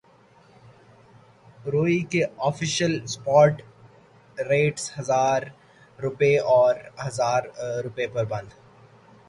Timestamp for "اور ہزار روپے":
6.55-8.07